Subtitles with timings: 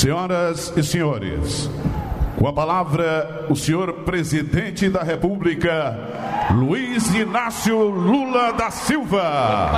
[0.00, 1.68] Senhoras e senhores,
[2.38, 9.70] com a palavra, o senhor presidente da República, Luiz Inácio Lula da Silva.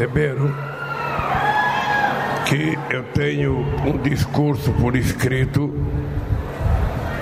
[0.00, 0.50] Perceberam
[2.46, 5.74] que eu tenho um discurso por escrito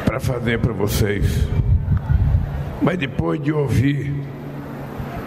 [0.05, 1.49] para fazer para vocês.
[2.81, 4.15] Mas depois de ouvir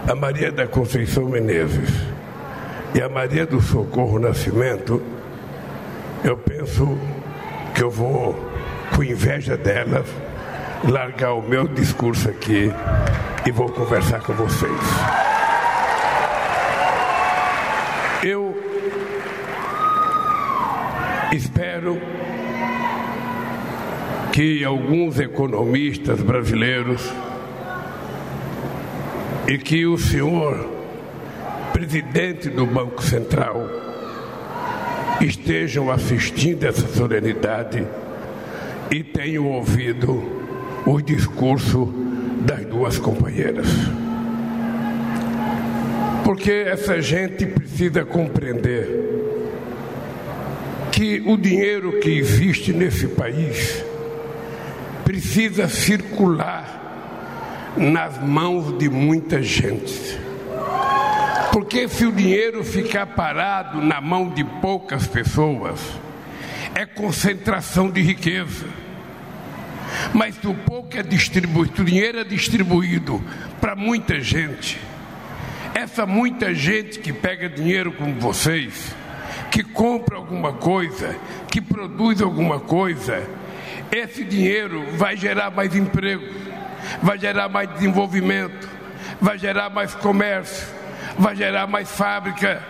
[0.08, 1.90] a Maria da Conceição Menezes
[2.94, 5.02] e a Maria do Socorro Nascimento,
[6.24, 6.98] eu penso
[7.74, 8.34] que eu vou,
[8.96, 10.06] com inveja delas,
[10.88, 12.72] largar o meu discurso aqui
[13.46, 15.22] e vou conversar com vocês.
[18.24, 18.54] Eu
[21.32, 21.98] espero
[24.32, 27.10] que alguns economistas brasileiros
[29.48, 30.68] e que o senhor
[31.72, 33.66] presidente do Banco Central
[35.20, 37.86] estejam assistindo essa solenidade
[38.90, 40.22] e tenham ouvido
[40.86, 41.86] o discurso
[42.40, 43.66] das duas companheiras.
[46.24, 49.01] Porque essa gente precisa compreender
[51.02, 53.84] que o dinheiro que existe nesse país
[55.04, 60.16] precisa circular nas mãos de muita gente.
[61.52, 65.80] Porque se o dinheiro ficar parado na mão de poucas pessoas,
[66.72, 68.66] é concentração de riqueza.
[70.14, 73.20] Mas se o pouco é distribuído, o dinheiro é distribuído
[73.60, 74.78] para muita gente,
[75.74, 78.94] essa muita gente que pega dinheiro como vocês,
[79.52, 81.14] que compra alguma coisa,
[81.50, 83.22] que produz alguma coisa,
[83.92, 86.24] esse dinheiro vai gerar mais emprego,
[87.02, 88.66] vai gerar mais desenvolvimento,
[89.20, 90.66] vai gerar mais comércio,
[91.18, 92.66] vai gerar mais fábrica.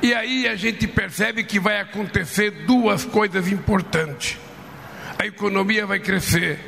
[0.00, 4.38] E aí a gente percebe que vai acontecer duas coisas importantes.
[5.18, 6.58] A economia vai crescer,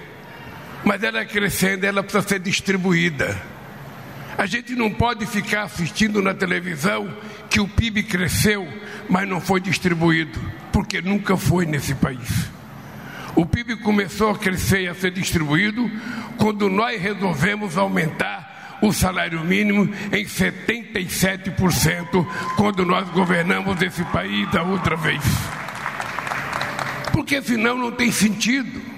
[0.84, 3.34] mas ela crescendo, ela precisa ser distribuída.
[4.37, 7.11] A gente não pode ficar assistindo na televisão
[7.49, 8.69] que o PIB cresceu,
[9.09, 10.39] mas não foi distribuído,
[10.72, 12.50] porque nunca foi nesse país.
[13.34, 15.91] O PIB começou a crescer e a ser distribuído
[16.39, 24.62] quando nós resolvemos aumentar o salário mínimo em 77%, quando nós governamos esse país da
[24.62, 25.23] outra vez.
[27.12, 28.96] Porque senão não tem sentido.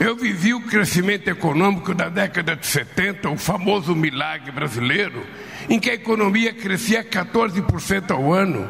[0.00, 5.26] Eu vivi o crescimento econômico da década de 70, o famoso milagre brasileiro,
[5.68, 8.68] em que a economia crescia 14% ao ano.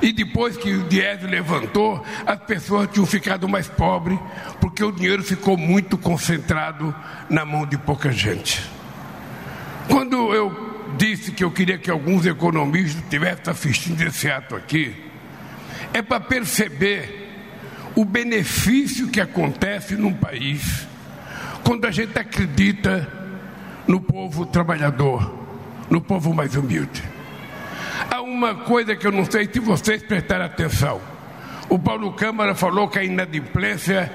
[0.00, 4.18] E depois que o Diese levantou, as pessoas tinham ficado mais pobres,
[4.58, 6.94] porque o dinheiro ficou muito concentrado
[7.28, 8.62] na mão de pouca gente.
[9.86, 14.94] Quando eu disse que eu queria que alguns economistas tivessem assistindo esse ato aqui,
[15.92, 17.23] é para perceber
[17.94, 20.86] o benefício que acontece num país
[21.62, 23.08] quando a gente acredita
[23.86, 25.34] no povo trabalhador,
[25.88, 27.02] no povo mais humilde.
[28.10, 31.00] Há uma coisa que eu não sei se vocês prestaram atenção.
[31.68, 34.12] O Paulo Câmara falou que a inadimplência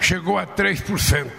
[0.00, 1.30] chegou a 3%.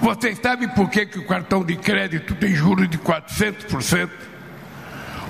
[0.00, 4.10] Vocês sabem por que, que o cartão de crédito tem juros de 400%?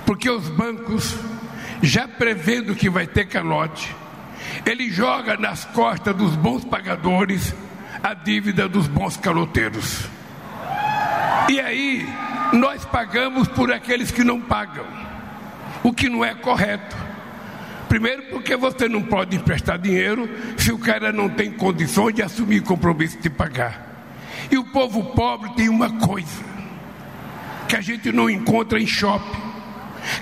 [0.05, 1.15] Porque os bancos,
[1.81, 3.95] já prevendo que vai ter calote,
[4.65, 7.53] ele joga nas costas dos bons pagadores
[8.01, 10.07] a dívida dos bons caloteiros.
[11.47, 12.07] E aí,
[12.53, 14.85] nós pagamos por aqueles que não pagam,
[15.83, 16.95] o que não é correto.
[17.87, 20.27] Primeiro, porque você não pode emprestar dinheiro
[20.57, 23.85] se o cara não tem condições de assumir compromisso de pagar.
[24.49, 26.43] E o povo pobre tem uma coisa
[27.67, 29.41] que a gente não encontra em shopping,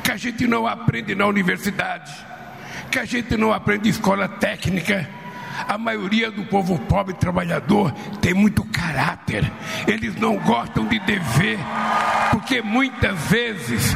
[0.03, 2.32] que a gente não aprende na universidade
[2.93, 5.09] que a gente não aprende escola técnica.
[5.67, 7.91] A maioria do povo pobre trabalhador
[8.21, 9.51] tem muito caráter.
[9.87, 11.57] Eles não gostam de dever,
[12.29, 13.95] porque muitas vezes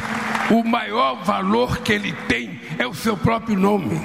[0.50, 4.00] o maior valor que ele tem é o seu próprio nome.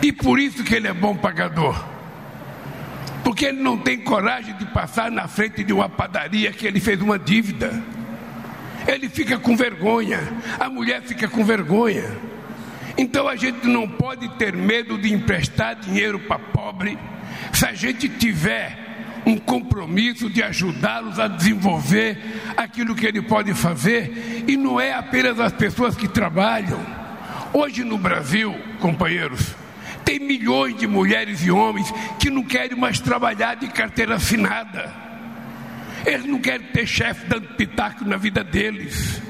[0.00, 1.84] E por isso que ele é bom pagador.
[3.22, 6.98] Porque ele não tem coragem de passar na frente de uma padaria que ele fez
[7.02, 7.82] uma dívida.
[8.86, 10.20] Ele fica com vergonha,
[10.58, 12.04] a mulher fica com vergonha.
[12.96, 16.98] Então a gente não pode ter medo de emprestar dinheiro para pobre
[17.52, 18.82] se a gente tiver
[19.24, 22.18] um compromisso de ajudá-los a desenvolver
[22.56, 26.80] aquilo que ele pode fazer, e não é apenas as pessoas que trabalham.
[27.52, 29.54] Hoje no Brasil, companheiros,
[30.04, 35.11] tem milhões de mulheres e homens que não querem mais trabalhar de carteira assinada.
[36.04, 39.20] Eles não querem ter chefe dando pitaco na vida deles.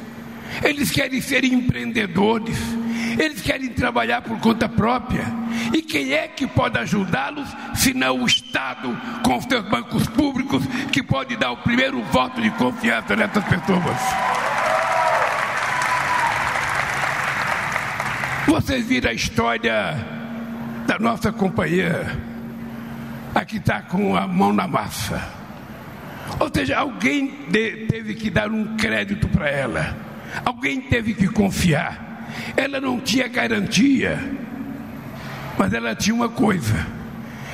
[0.62, 2.56] Eles querem ser empreendedores.
[3.18, 5.24] Eles querem trabalhar por conta própria.
[5.72, 10.64] E quem é que pode ajudá-los, se não o Estado, com os seus bancos públicos,
[10.90, 13.96] que pode dar o primeiro voto de confiança nessas pessoas?
[18.46, 19.94] Vocês viram a história
[20.86, 22.18] da nossa companheira,
[23.34, 25.41] a que está com a mão na massa.
[26.38, 29.96] Ou seja, alguém de, teve que dar um crédito para ela,
[30.44, 32.26] alguém teve que confiar.
[32.56, 34.18] Ela não tinha garantia,
[35.58, 36.86] mas ela tinha uma coisa: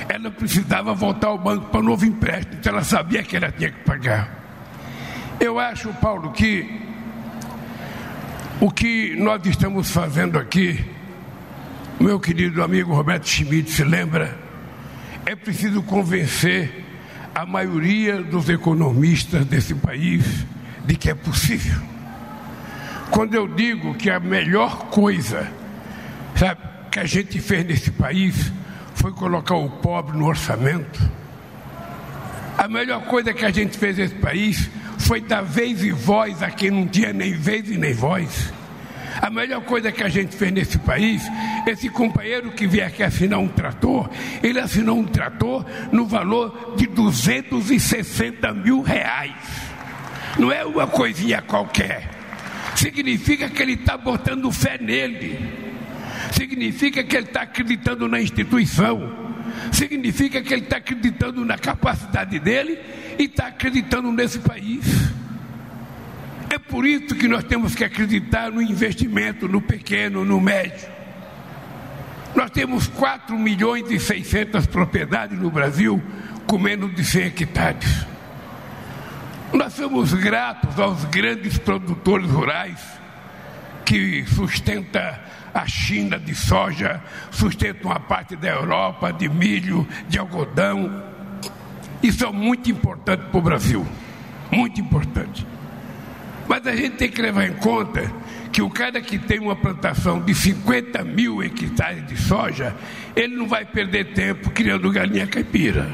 [0.07, 3.71] ela precisava voltar ao banco para um novo empréstimo, então ela sabia que ela tinha
[3.71, 4.37] que pagar.
[5.39, 6.81] Eu acho, Paulo, que
[8.59, 10.83] o que nós estamos fazendo aqui,
[11.99, 14.37] meu querido amigo Roberto Schmidt se lembra,
[15.25, 16.88] é preciso convencer
[17.39, 20.45] a maioria dos economistas desse país
[20.85, 21.79] de que é possível.
[23.09, 25.49] Quando eu digo que a melhor coisa,
[26.35, 26.59] sabe,
[26.91, 28.51] que a gente fez nesse país
[28.93, 30.99] foi colocar o pobre no orçamento.
[32.57, 36.51] A melhor coisa que a gente fez nesse país foi dar vez e voz a
[36.51, 38.51] quem não tinha nem vez e nem voz.
[39.21, 41.21] A melhor coisa que a gente fez nesse país,
[41.67, 44.09] esse companheiro que vier aqui assinar um trator,
[44.41, 49.35] ele assinou um trator no valor de 260 mil reais.
[50.37, 52.19] Não é uma coisinha qualquer
[52.79, 55.37] significa que ele está botando fé nele,
[56.31, 59.33] significa que ele está acreditando na instituição,
[59.71, 62.79] significa que ele está acreditando na capacidade dele
[63.17, 65.08] e está acreditando nesse país.
[66.69, 70.87] Por isso que nós temos que acreditar no investimento, no pequeno, no médio.
[72.35, 76.01] Nós temos 4 milhões e 600 propriedades no Brasil
[76.45, 78.05] com menos de 100 hectares.
[79.51, 82.79] Nós somos gratos aos grandes produtores rurais
[83.83, 85.01] que sustentam
[85.51, 87.01] a China de soja,
[87.31, 91.03] sustentam a parte da Europa de milho, de algodão.
[92.01, 93.85] Isso é muito importante para o Brasil,
[94.51, 95.45] muito importante.
[96.49, 98.11] Mas a gente tem que levar em conta
[98.51, 102.75] que o cara que tem uma plantação de 50 mil hectares de soja,
[103.15, 105.87] ele não vai perder tempo criando galinha caipira.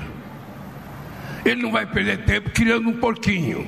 [1.44, 3.68] Ele não vai perder tempo criando um porquinho.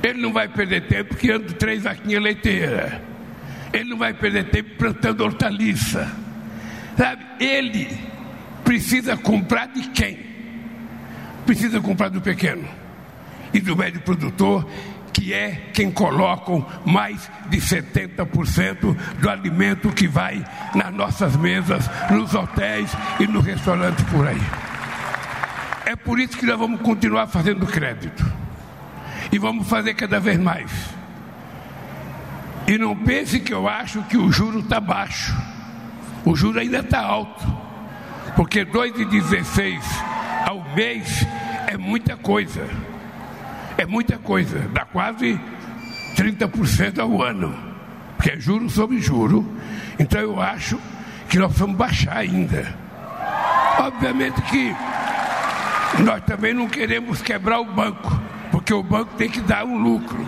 [0.00, 2.92] Ele não vai perder tempo criando três vaquinhas leiteiras.
[3.72, 6.08] Ele não vai perder tempo plantando hortaliça.
[6.96, 7.26] Sabe?
[7.40, 7.98] Ele
[8.64, 10.20] precisa comprar de quem?
[11.44, 12.64] Precisa comprar do pequeno
[13.52, 14.68] e do médio produtor,
[15.18, 20.44] que é quem colocam mais de 70% do alimento que vai
[20.76, 24.40] nas nossas mesas, nos hotéis e nos restaurantes por aí.
[25.86, 28.24] É por isso que nós vamos continuar fazendo crédito.
[29.32, 30.70] E vamos fazer cada vez mais.
[32.68, 35.36] E não pense que eu acho que o juro está baixo.
[36.24, 37.44] O juro ainda está alto.
[38.36, 39.82] Porque 2,16
[40.46, 41.26] ao mês
[41.66, 42.64] é muita coisa.
[43.78, 44.58] É muita coisa.
[44.74, 45.40] Dá quase
[46.16, 47.56] 30% ao ano.
[48.16, 49.46] Porque é juro sobre juro.
[49.98, 50.78] Então eu acho
[51.28, 52.74] que nós vamos baixar ainda.
[53.78, 54.74] Obviamente que
[56.02, 58.20] nós também não queremos quebrar o banco,
[58.50, 60.26] porque o banco tem que dar um lucro.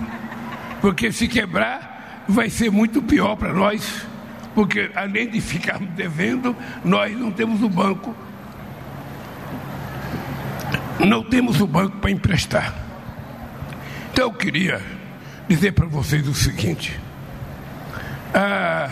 [0.80, 4.06] Porque se quebrar, vai ser muito pior para nós,
[4.54, 8.14] porque além de ficarmos devendo, nós não temos o banco.
[11.00, 12.79] Não temos o banco para emprestar.
[14.20, 14.82] Então eu queria
[15.48, 16.94] dizer para vocês o seguinte:
[18.34, 18.90] a,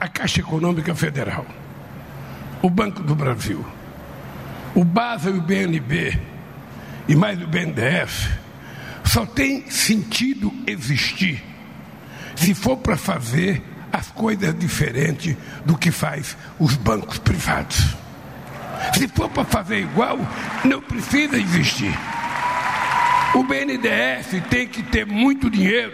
[0.00, 1.46] a Caixa Econômica Federal,
[2.60, 3.64] o Banco do Brasil,
[4.74, 6.18] o BASA e o BNB,
[7.06, 8.28] e mais o BNDES,
[9.04, 11.40] só tem sentido existir
[12.34, 17.94] se for para fazer as coisas diferentes do que faz os bancos privados.
[18.94, 20.18] Se for para fazer igual,
[20.64, 21.96] não precisa existir.
[23.34, 25.92] O BNDES tem que ter muito dinheiro.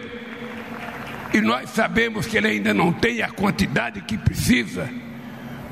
[1.33, 4.89] E nós sabemos que ele ainda não tem a quantidade que precisa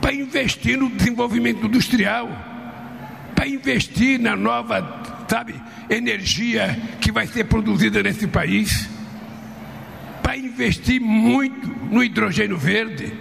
[0.01, 2.51] para investir no desenvolvimento industrial
[3.41, 5.55] para investir na nova, sabe,
[5.89, 8.87] energia que vai ser produzida nesse país,
[10.21, 13.11] para investir muito no hidrogênio verde,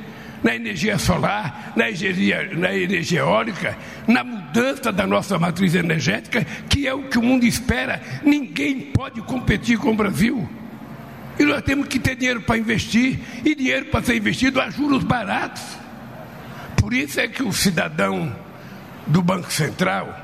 [0.42, 6.86] na energia solar, na energia, na energia eólica, na mudança da nossa matriz energética, que
[6.86, 8.00] é o que o mundo espera.
[8.24, 10.48] Ninguém pode competir com o Brasil.
[11.38, 15.04] E nós temos que ter dinheiro para investir, e dinheiro para ser investido a juros
[15.04, 15.62] baratos.
[16.76, 18.34] Por isso é que o cidadão
[19.06, 20.14] do Banco Central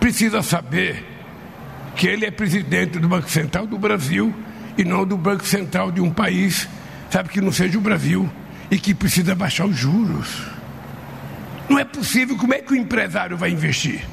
[0.00, 1.04] precisa saber
[1.94, 4.34] que ele é presidente do Banco Central do Brasil
[4.76, 6.68] e não do Banco Central de um país,
[7.10, 8.30] sabe, que não seja o Brasil
[8.70, 10.46] e que precisa baixar os juros.
[11.68, 14.04] Não é possível, como é que o empresário vai investir?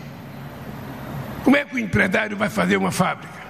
[1.43, 3.43] Como é que o empresário vai fazer uma fábrica?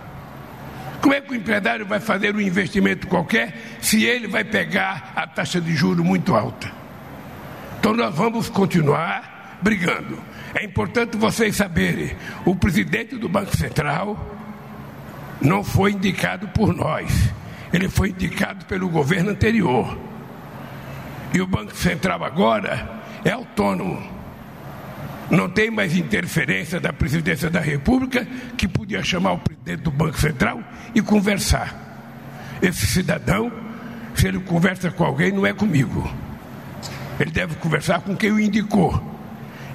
[1.02, 5.28] Como é que o empresário vai fazer um investimento qualquer se ele vai pegar a
[5.28, 6.72] taxa de juro muito alta?
[7.80, 10.18] Então nós vamos continuar brigando.
[10.56, 14.38] É importante vocês saberem: o presidente do Banco Central
[15.42, 17.12] não foi indicado por nós,
[17.74, 19.98] ele foi indicado pelo governo anterior.
[21.34, 24.02] E o Banco Central agora é autônomo.
[25.32, 30.20] Não tem mais interferência da presidência da República, que podia chamar o presidente do Banco
[30.20, 30.62] Central
[30.94, 31.74] e conversar.
[32.62, 33.52] Esse cidadão,
[34.14, 36.08] se ele conversa com alguém, não é comigo.
[37.20, 39.12] Ele deve conversar com quem o indicou.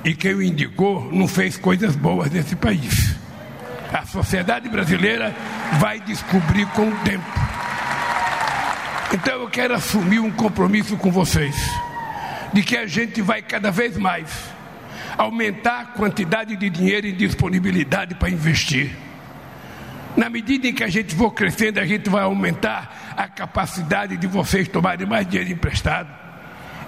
[0.05, 3.17] E quem o indicou não fez coisas boas nesse país.
[3.93, 5.35] A sociedade brasileira
[5.81, 7.38] vai descobrir com o tempo.
[9.13, 11.57] Então eu quero assumir um compromisso com vocês,
[12.53, 14.51] de que a gente vai cada vez mais
[15.17, 18.95] aumentar a quantidade de dinheiro e disponibilidade para investir.
[20.15, 24.27] Na medida em que a gente for crescendo, a gente vai aumentar a capacidade de
[24.27, 26.09] vocês tomarem mais dinheiro emprestado.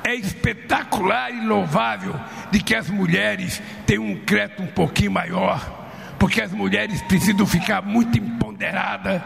[0.05, 2.15] É espetacular e louvável
[2.50, 5.80] de que as mulheres tenham um crédito um pouquinho maior
[6.21, 9.23] porque as mulheres precisam ficar muito empoderadas,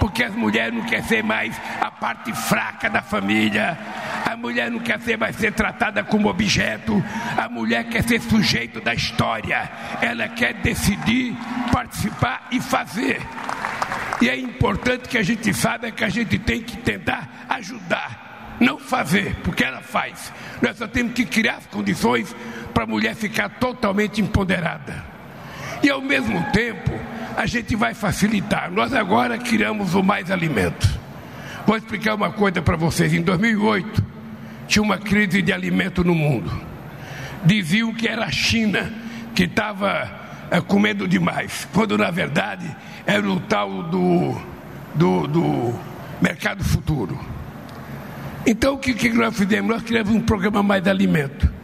[0.00, 3.78] porque as mulheres não querem ser mais a parte fraca da família,
[4.24, 7.04] a mulher não quer ser mais ser tratada como objeto,
[7.36, 11.36] a mulher quer ser sujeito da história, ela quer decidir,
[11.70, 13.20] participar e fazer.
[14.22, 18.78] E é importante que a gente saiba que a gente tem que tentar ajudar, não
[18.78, 20.32] fazer, porque ela faz.
[20.62, 22.34] Nós só temos que criar as condições
[22.72, 25.07] para a mulher ficar totalmente empoderada.
[25.82, 26.92] E ao mesmo tempo,
[27.36, 28.70] a gente vai facilitar.
[28.70, 30.88] Nós agora criamos o Mais Alimento.
[31.66, 33.12] Vou explicar uma coisa para vocês.
[33.12, 34.04] Em 2008,
[34.66, 36.50] tinha uma crise de alimento no mundo.
[37.44, 38.92] Diziam que era a China
[39.34, 40.10] que estava
[40.50, 42.66] é, comendo demais, quando na verdade
[43.06, 44.36] era o tal do,
[44.94, 45.74] do, do
[46.20, 47.18] mercado futuro.
[48.44, 49.70] Então o que, que nós fizemos?
[49.70, 51.57] Nós criamos um programa Mais Alimento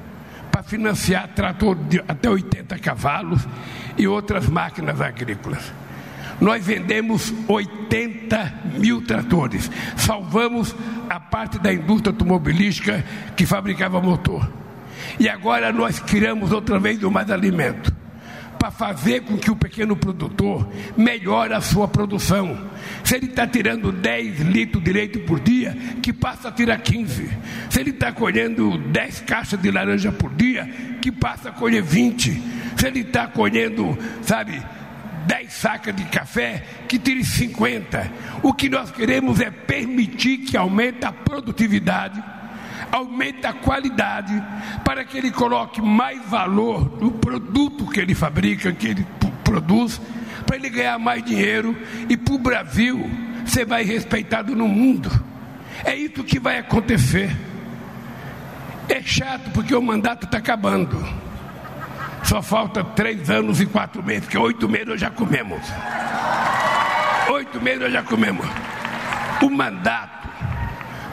[0.66, 3.46] financiar trator de até 80 cavalos
[3.96, 5.72] e outras máquinas agrícolas.
[6.40, 10.74] Nós vendemos 80 mil tratores, salvamos
[11.08, 13.04] a parte da indústria automobilística
[13.36, 14.50] que fabricava motor.
[15.18, 17.93] E agora nós criamos outra vez o Mais Alimento
[18.64, 20.66] para fazer com que o pequeno produtor
[20.96, 22.70] melhore a sua produção.
[23.02, 27.28] Se ele está tirando 10 litros de leite por dia, que passa a tirar 15.
[27.68, 30.64] Se ele está colhendo 10 caixas de laranja por dia,
[31.02, 32.42] que passa a colher 20.
[32.78, 34.62] Se ele está colhendo, sabe,
[35.26, 38.10] 10 sacas de café, que tire 50.
[38.42, 42.22] O que nós queremos é permitir que aumente a produtividade
[42.90, 44.32] aumente a qualidade,
[44.84, 49.06] para que ele coloque mais valor no produto que ele fabrica, que ele
[49.42, 50.00] produz,
[50.46, 51.76] para ele ganhar mais dinheiro
[52.08, 53.10] e para o Brasil
[53.46, 55.10] ser mais respeitado no mundo.
[55.84, 57.34] É isso que vai acontecer.
[58.88, 61.02] É chato porque o mandato está acabando.
[62.24, 65.60] Só falta três anos e quatro meses, porque oito meses nós já comemos.
[67.30, 68.46] Oito meses nós já comemos.
[69.42, 70.28] O mandato,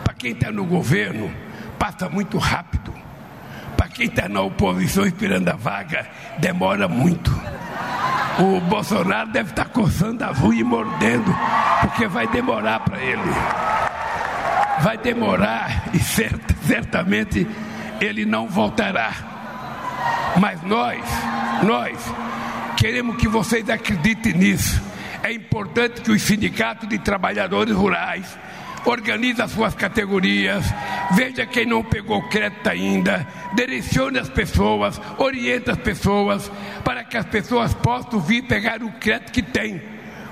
[0.03, 1.33] para quem está no governo,
[1.81, 2.93] passa muito rápido.
[3.75, 6.07] Para quem está na oposição esperando a vaga,
[6.37, 7.31] demora muito.
[8.37, 11.35] O Bolsonaro deve estar tá coçando a rua e mordendo,
[11.81, 13.31] porque vai demorar para ele.
[14.81, 17.47] Vai demorar e cert, certamente
[17.99, 19.11] ele não voltará.
[20.39, 21.03] Mas nós,
[21.63, 21.97] nós,
[22.77, 24.79] queremos que vocês acreditem nisso.
[25.23, 28.37] É importante que os sindicatos de trabalhadores rurais
[28.85, 30.63] organize as suas categorias,
[31.15, 36.51] veja quem não pegou crédito ainda, direcione as pessoas, oriente as pessoas,
[36.83, 39.81] para que as pessoas possam vir pegar o crédito que tem.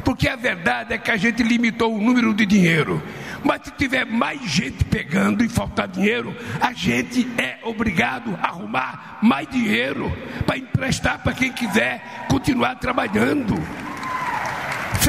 [0.03, 3.01] Porque a verdade é que a gente limitou o número de dinheiro.
[3.43, 9.19] Mas se tiver mais gente pegando e faltar dinheiro, a gente é obrigado a arrumar
[9.21, 10.11] mais dinheiro
[10.45, 13.55] para emprestar para quem quiser continuar trabalhando.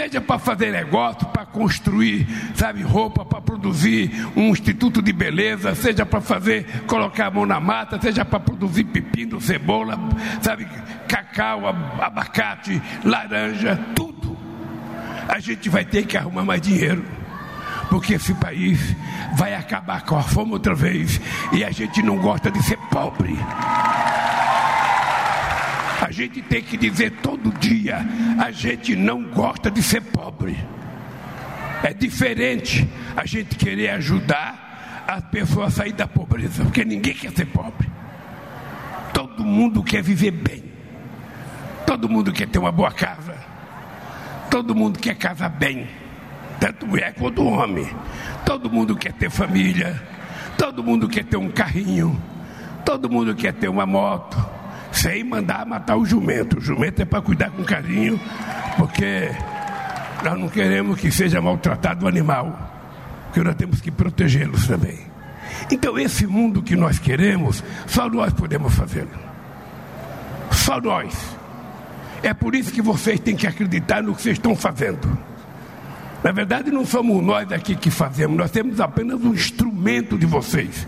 [0.01, 6.07] Seja para fazer negócio, para construir, sabe, roupa, para produzir um instituto de beleza, seja
[6.07, 9.99] para fazer, colocar a mão na mata, seja para produzir pepino, cebola,
[10.41, 10.67] sabe,
[11.07, 11.67] cacau,
[12.01, 14.39] abacate, laranja, tudo.
[15.29, 17.05] A gente vai ter que arrumar mais dinheiro
[17.91, 18.97] porque esse país
[19.37, 21.21] vai acabar com a fome outra vez
[21.53, 23.37] e a gente não gosta de ser pobre.
[26.01, 27.99] A gente tem que dizer todo dia:
[28.39, 30.59] a gente não gosta de ser pobre.
[31.83, 37.33] É diferente a gente querer ajudar as pessoas a sair da pobreza, porque ninguém quer
[37.33, 37.91] ser pobre.
[39.13, 40.65] Todo mundo quer viver bem.
[41.87, 43.35] Todo mundo quer ter uma boa casa.
[44.51, 45.87] Todo mundo quer casar bem,
[46.59, 47.89] tanto mulher quanto homem.
[48.45, 50.03] Todo mundo quer ter família.
[50.57, 52.21] Todo mundo quer ter um carrinho.
[52.85, 54.60] Todo mundo quer ter uma moto
[54.93, 56.59] sem mandar matar o jumento.
[56.59, 58.19] O jumento é para cuidar com carinho,
[58.77, 59.31] porque
[60.25, 62.71] nós não queremos que seja maltratado o animal,
[63.27, 64.99] porque nós temos que protegê-los também.
[65.71, 69.11] Então, esse mundo que nós queremos, só nós podemos fazê-lo.
[70.51, 71.15] Só nós.
[72.23, 75.19] É por isso que vocês têm que acreditar no que vocês estão fazendo.
[76.23, 80.87] Na verdade, não somos nós aqui que fazemos, nós temos apenas um instrumento de vocês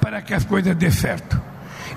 [0.00, 1.40] para que as coisas dê certo.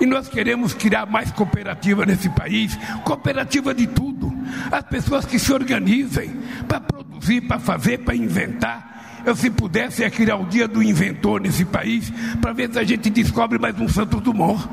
[0.00, 4.32] E nós queremos criar mais cooperativa nesse país cooperativa de tudo.
[4.70, 6.30] As pessoas que se organizem
[6.66, 9.22] para produzir, para fazer, para inventar.
[9.24, 12.84] Eu, se pudesse, ia criar o dia do inventor nesse país, para ver se a
[12.84, 14.68] gente descobre mais um Santo Dumont.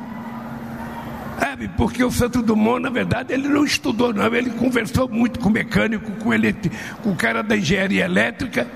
[1.39, 4.33] Sabe, porque o Santo Dumont, na verdade, ele não estudou, não.
[4.33, 6.55] Ele conversou muito com o mecânico, com, ele,
[7.01, 8.67] com o cara da engenharia elétrica,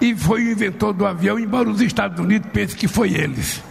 [0.00, 3.62] e foi o inventor do avião, embora os Estados Unidos pensem que foi eles.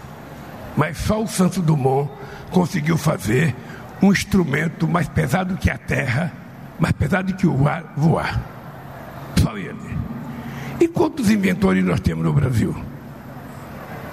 [0.76, 2.10] Mas só o Santo Dumont
[2.52, 3.56] conseguiu fazer
[4.02, 6.32] um instrumento mais pesado que a terra,
[6.80, 8.42] mais pesado que o ar voar.
[9.38, 9.76] Só ele.
[10.80, 12.76] E quantos inventores nós temos no Brasil?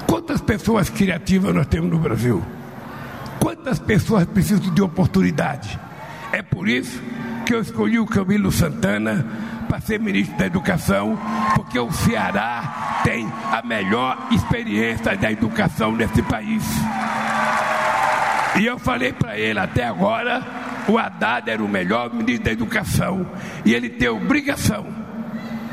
[0.06, 2.42] Quantas pessoas criativas nós temos no Brasil?
[3.40, 5.78] Quantas pessoas precisam de oportunidade?
[6.32, 7.00] É por isso
[7.46, 9.24] que eu escolhi o Camilo Santana
[9.68, 11.18] para ser ministro da Educação,
[11.54, 16.64] porque o Ceará tem a melhor experiência da educação nesse país.
[18.58, 20.42] E eu falei para ele, até agora,
[20.88, 23.26] o Haddad era o melhor ministro da Educação.
[23.64, 24.86] E ele tem obrigação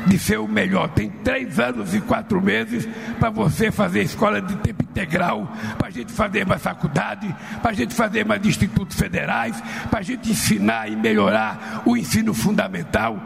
[0.06, 0.88] de ser o melhor.
[0.90, 5.90] Tem três anos e quatro meses para você fazer escola de tempo integral, para a
[5.90, 10.88] gente fazer mais faculdade, para a gente fazer mais institutos federais, para a gente ensinar
[10.88, 13.20] e melhorar o ensino fundamental.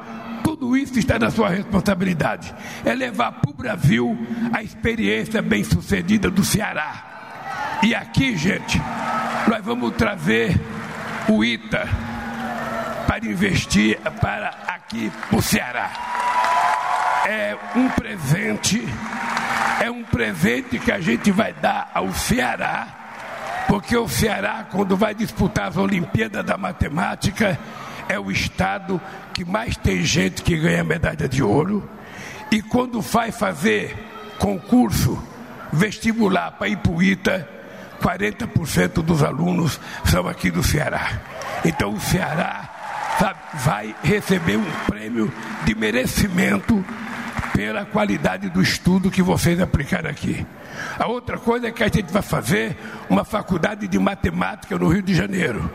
[0.50, 2.52] Tudo isso está na sua responsabilidade.
[2.84, 4.18] É levar para o Brasil
[4.52, 7.78] a experiência bem sucedida do Ceará.
[7.84, 8.82] E aqui, gente,
[9.46, 10.60] nós vamos trazer
[11.28, 11.88] o ITA
[13.06, 15.92] para investir para aqui para o Ceará.
[17.28, 18.84] É um presente,
[19.80, 22.88] é um presente que a gente vai dar ao Ceará,
[23.68, 27.56] porque o Ceará, quando vai disputar as Olimpíadas da Matemática,
[28.10, 29.00] é o estado
[29.32, 31.88] que mais tem gente que ganha medalha de ouro.
[32.50, 33.96] E quando vai fazer
[34.36, 35.22] concurso
[35.72, 37.48] vestibular para ITA,
[38.02, 41.20] 40% dos alunos são aqui do Ceará.
[41.64, 42.68] Então o Ceará
[43.16, 45.32] sabe, vai receber um prêmio
[45.64, 46.84] de merecimento
[47.54, 50.44] pela qualidade do estudo que vocês aplicaram aqui.
[50.98, 52.76] A outra coisa é que a gente vai fazer
[53.08, 55.70] uma faculdade de matemática no Rio de Janeiro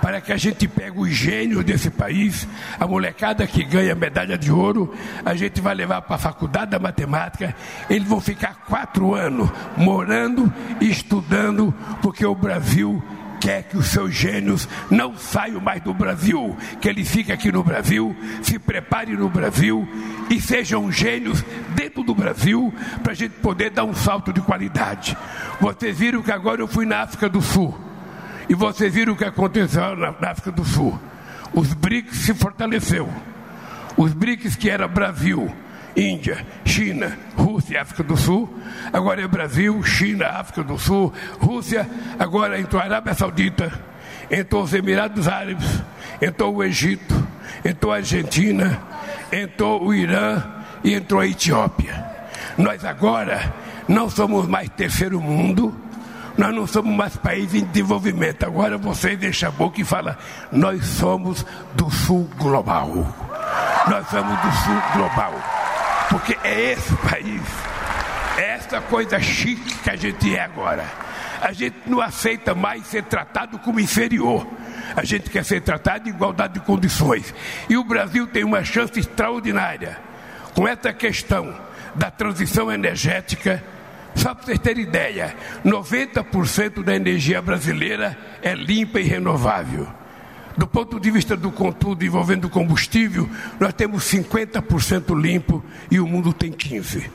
[0.00, 2.46] para que a gente pegue os gênios desse país,
[2.78, 6.78] a molecada que ganha medalha de ouro, a gente vai levar para a faculdade da
[6.78, 7.54] matemática,
[7.88, 13.02] eles vão ficar quatro anos morando e estudando, porque o Brasil
[13.40, 17.64] quer que os seus gênios não saiam mais do Brasil, que eles fiquem aqui no
[17.64, 19.88] Brasil, se preparem no Brasil
[20.28, 21.42] e sejam gênios
[21.74, 25.16] dentro do Brasil para a gente poder dar um salto de qualidade.
[25.58, 27.89] Vocês viram que agora eu fui na África do Sul.
[28.50, 30.98] E vocês viram o que aconteceu na, África do Sul.
[31.54, 33.08] Os BRICS se fortaleceu.
[33.96, 35.54] Os BRICS que era Brasil,
[35.96, 38.52] Índia, China, Rússia e África do Sul.
[38.92, 41.88] Agora é Brasil, China, África do Sul, Rússia.
[42.18, 43.72] Agora entrou a Arábia Saudita,
[44.28, 45.80] entrou os Emirados Árabes,
[46.20, 47.14] entrou o Egito,
[47.64, 48.82] entrou a Argentina,
[49.30, 50.42] entrou o Irã
[50.82, 52.04] e entrou a Etiópia.
[52.58, 53.54] Nós agora
[53.86, 55.72] não somos mais terceiro mundo
[56.36, 58.44] nós não somos mais país em desenvolvimento.
[58.44, 60.16] Agora vocês deixam a boca e falam:
[60.52, 62.88] nós somos do sul global.
[63.88, 65.34] Nós somos do sul global.
[66.08, 67.42] Porque é esse país,
[68.36, 70.84] é essa coisa chique que a gente é agora.
[71.40, 74.46] A gente não aceita mais ser tratado como inferior.
[74.94, 77.34] A gente quer ser tratado de igualdade de condições.
[77.68, 79.98] E o Brasil tem uma chance extraordinária
[80.54, 81.54] com essa questão
[81.94, 83.62] da transição energética.
[84.20, 89.88] Só para vocês terem ideia, 90% da energia brasileira é limpa e renovável.
[90.58, 93.26] Do ponto de vista do contudo envolvendo combustível,
[93.58, 97.08] nós temos 50% limpo e o mundo tem 15%.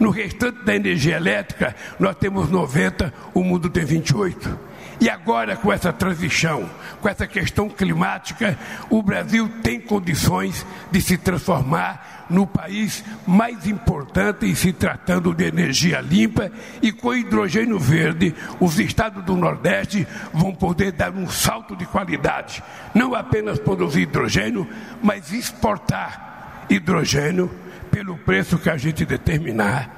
[0.00, 4.58] No restante da energia elétrica, nós temos 90%, o mundo tem 28%.
[5.00, 6.68] E agora, com essa transição,
[7.00, 8.58] com essa questão climática,
[8.90, 15.44] o Brasil tem condições de se transformar no país mais importante em se tratando de
[15.44, 16.50] energia limpa
[16.82, 22.62] e com hidrogênio verde, os estados do Nordeste vão poder dar um salto de qualidade,
[22.94, 24.68] não apenas produzir hidrogênio,
[25.02, 27.50] mas exportar hidrogênio
[27.90, 29.90] pelo preço que a gente determinar.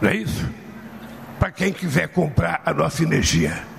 [0.00, 0.48] Não é isso?
[1.38, 3.70] Para quem quiser comprar a nossa energia.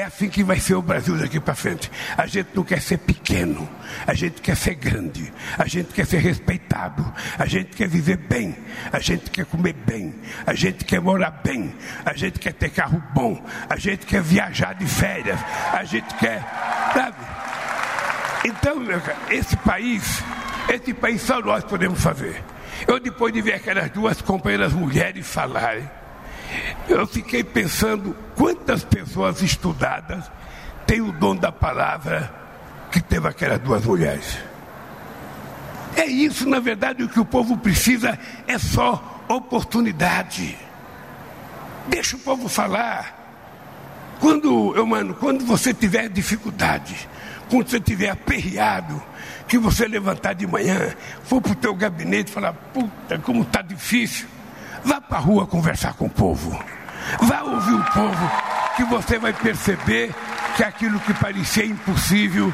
[0.00, 1.92] É assim que vai ser o Brasil daqui para frente.
[2.16, 3.68] A gente não quer ser pequeno,
[4.06, 7.04] a gente quer ser grande, a gente quer ser respeitado,
[7.38, 8.56] a gente quer viver bem,
[8.90, 10.14] a gente quer comer bem,
[10.46, 14.72] a gente quer morar bem, a gente quer ter carro bom, a gente quer viajar
[14.72, 15.38] de férias,
[15.70, 16.42] a gente quer.
[16.94, 17.16] Sabe?
[18.46, 18.78] Então,
[19.28, 20.22] esse país,
[20.70, 22.42] esse país só nós podemos fazer.
[22.88, 25.86] Eu, depois de ver aquelas duas companheiras mulheres falarem,
[26.88, 30.30] eu fiquei pensando quantas pessoas estudadas
[30.86, 32.32] têm o dom da palavra
[32.90, 34.38] que teve aquelas duas mulheres.
[35.96, 40.56] É isso, na verdade, o que o povo precisa é só oportunidade.
[41.88, 43.18] Deixa o povo falar.
[44.18, 47.08] Quando, eu mano, quando você tiver dificuldade,
[47.48, 49.02] quando você tiver aperreado,
[49.48, 53.62] que você levantar de manhã, for para o teu gabinete e falar, puta, como está
[53.62, 54.28] difícil
[54.84, 56.50] Vá para a rua conversar com o povo.
[57.22, 58.30] Vá ouvir o povo,
[58.76, 60.14] que você vai perceber
[60.56, 62.52] que aquilo que parecia impossível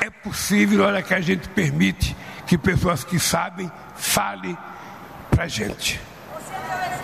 [0.00, 4.56] é possível na hora que a gente permite que pessoas que sabem falem
[5.30, 6.00] para a gente.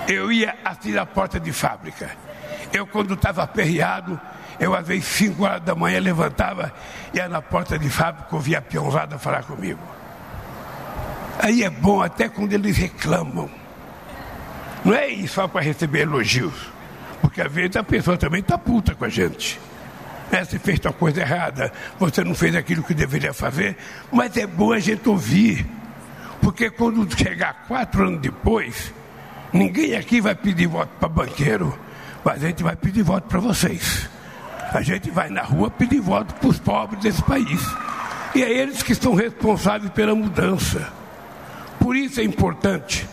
[0.08, 2.10] Eu ia assim na porta de fábrica.
[2.72, 4.20] Eu, quando estava aperreado,
[4.58, 6.72] eu às vezes 5 horas da manhã levantava,
[7.12, 9.80] ia na porta de fábrica, ouvia a peãozada falar comigo.
[11.38, 13.50] Aí é bom até quando eles reclamam.
[14.84, 16.54] Não é ir só para receber elogios,
[17.20, 19.58] porque às vezes a pessoa também está puta com a gente.
[20.30, 23.76] Você fez tal coisa errada, você não fez aquilo que deveria fazer,
[24.12, 25.64] mas é bom a gente ouvir,
[26.40, 28.92] porque quando chegar quatro anos depois,
[29.52, 31.78] ninguém aqui vai pedir voto para banqueiro,
[32.24, 34.08] mas a gente vai pedir voto para vocês.
[34.72, 37.60] A gente vai na rua pedir voto para os pobres desse país.
[38.34, 40.92] E é eles que são responsáveis pela mudança.
[41.78, 43.08] Por isso é importante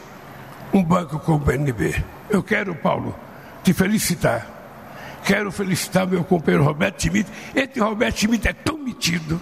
[0.74, 2.04] um banco como o BNB.
[2.30, 3.16] Eu quero, Paulo,
[3.64, 4.48] te felicitar.
[5.24, 7.32] Quero felicitar meu companheiro Roberto Schmidt.
[7.56, 9.40] Esse Roberto Schmidt é tão metido,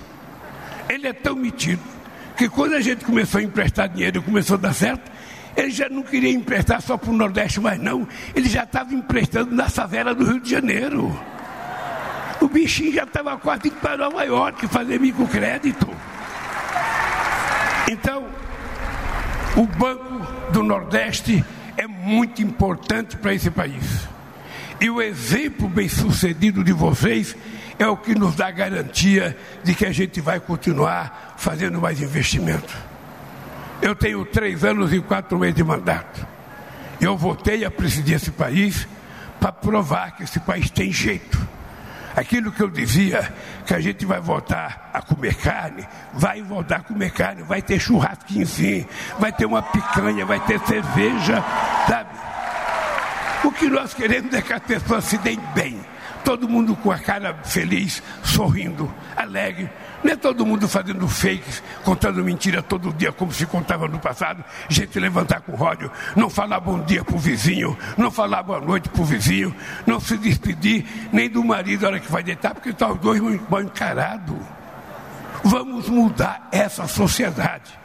[0.88, 1.82] ele é tão metido,
[2.38, 5.10] que quando a gente começou a emprestar dinheiro e começou a dar certo,
[5.56, 9.54] ele já não queria emprestar só para o Nordeste, mas não, ele já estava emprestando
[9.56, 11.18] na favela do Rio de Janeiro.
[12.40, 15.88] O bichinho já estava quase indo para Nova York fazer microcrédito.
[17.90, 18.26] Então,
[19.56, 21.44] o Banco do Nordeste
[21.78, 24.08] é muito importante para esse país.
[24.80, 27.36] E o exemplo bem sucedido de vocês
[27.80, 32.76] é o que nos dá garantia de que a gente vai continuar fazendo mais investimento.
[33.82, 36.26] Eu tenho três anos e quatro meses de mandato.
[37.00, 38.88] Eu voltei a presidir esse país
[39.40, 41.40] para provar que esse país tem jeito
[42.16, 43.34] Aquilo que eu dizia,
[43.66, 47.80] que a gente vai voltar a comer carne, vai voltar a comer carne, vai ter
[47.80, 48.86] churrasquinho sim,
[49.20, 51.44] vai ter uma picanha, vai ter cerveja,
[51.88, 52.10] sabe?
[53.44, 55.80] O que nós queremos é que as pessoas se deem bem.
[56.24, 59.70] Todo mundo com a cara feliz, sorrindo, alegre,
[60.04, 64.44] não é todo mundo fazendo fakes, contando mentira todo dia, como se contava no passado.
[64.68, 68.90] Gente levantar com o ródio, não falar bom dia pro vizinho, não falar boa noite
[68.90, 72.90] pro vizinho, não se despedir nem do marido na hora que vai deitar, porque estão
[72.90, 74.36] tá os dois mal encarados.
[75.44, 77.80] Vamos mudar essa sociedade.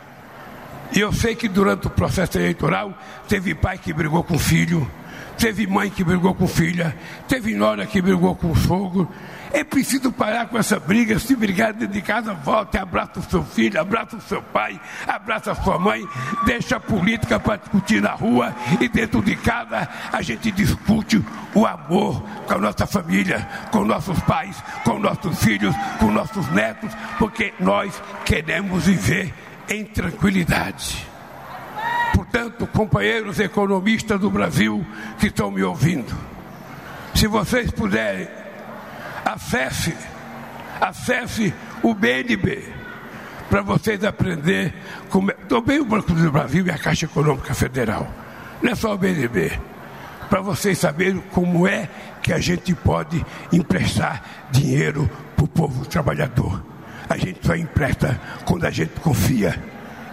[0.92, 2.96] E eu sei que durante o processo eleitoral
[3.28, 4.88] teve pai que brigou com filho,
[5.36, 6.96] teve mãe que brigou com filha,
[7.28, 9.08] teve nora que brigou com sogro.
[9.52, 11.18] É preciso parar com essa briga.
[11.18, 15.52] Se brigar dentro de casa, volte, abraça o seu filho, abraça o seu pai, abraça
[15.52, 16.06] a sua mãe,
[16.44, 21.64] deixa a política para discutir na rua e dentro de casa a gente discute o
[21.64, 27.54] amor com a nossa família, com nossos pais, com nossos filhos, com nossos netos, porque
[27.60, 29.32] nós queremos viver
[29.68, 31.15] em tranquilidade.
[32.14, 34.84] Portanto, companheiros economistas do Brasil
[35.18, 36.14] que estão me ouvindo,
[37.14, 38.28] se vocês puderem,
[39.24, 39.94] acesse
[40.80, 42.62] Acesse o BNB
[43.48, 44.72] para vocês aprenderem
[45.08, 45.34] como é.
[45.48, 48.08] Também o Banco do Brasil e a Caixa Econômica Federal.
[48.60, 49.52] Não é só o BNB.
[50.28, 51.88] Para vocês saberem como é
[52.22, 56.62] que a gente pode emprestar dinheiro para o povo trabalhador.
[57.08, 59.56] A gente só empresta quando a gente confia.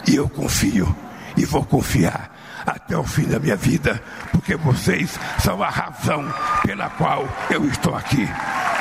[0.08, 0.96] E eu confio
[1.36, 2.32] e vou confiar
[2.66, 6.26] até o fim da minha vida, porque vocês são a razão
[6.66, 8.28] pela qual eu estou aqui.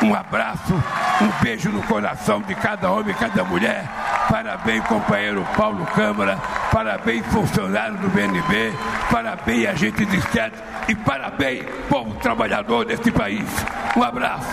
[0.02, 0.74] Um abraço,
[1.20, 3.88] um beijo no coração de cada homem e cada mulher.
[4.28, 6.36] Parabéns, companheiro Paulo Câmara.
[6.72, 8.72] Parabéns, funcionário do BNB.
[9.10, 10.54] Parabéns, agente de Estado.
[10.88, 13.48] E parabéns, povo trabalhador deste país.
[13.96, 14.48] Um abraço.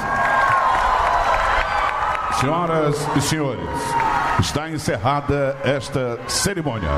[2.40, 3.70] Senhoras e senhores,
[4.40, 6.90] está encerrada esta cerimônia.